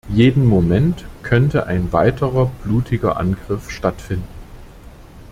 [0.11, 4.27] Jeden Moment könnte ein weiterer blutiger Angriff stattfinden.